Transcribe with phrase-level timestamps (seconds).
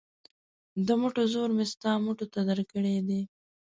[0.85, 3.21] د مټو زور مې ستا مټو ته درکړی دی.